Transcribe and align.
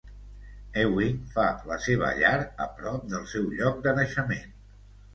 Ewing 0.83 1.19
fa 1.35 1.45
la 1.73 1.79
seva 1.89 2.11
llar 2.23 2.33
a 2.67 2.69
prop 2.81 3.09
del 3.15 3.31
seu 3.37 3.49
lloc 3.63 3.81
de 3.89 3.99
naixement. 4.03 4.55